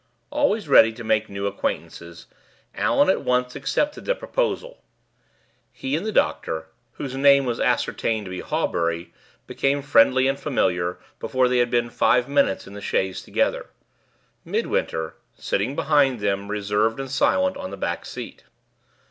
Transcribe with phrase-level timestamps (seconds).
[0.31, 2.25] Always ready to make new acquaintances,
[2.73, 4.81] Allan at once accepted the proposal.
[5.71, 9.13] He and the doctor (whose name was ascertained to be Hawbury)
[9.45, 13.67] became friendly and familiar before they had been five minutes in the chaise together;
[14.43, 18.45] Midwinter, sitting behind them, reserved and silent, on the back seat.